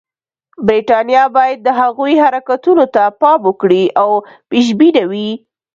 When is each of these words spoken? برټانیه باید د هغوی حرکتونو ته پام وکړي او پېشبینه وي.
برټانیه 0.65 1.23
باید 1.35 1.57
د 1.63 1.67
هغوی 1.79 2.13
حرکتونو 2.23 2.85
ته 2.95 3.03
پام 3.21 3.39
وکړي 3.47 3.83
او 4.01 4.09
پېشبینه 4.49 5.03
وي. 5.11 5.29